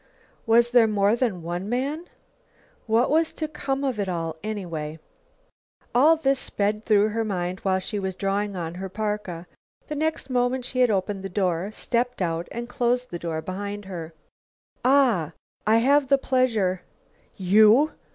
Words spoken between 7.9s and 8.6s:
was drawing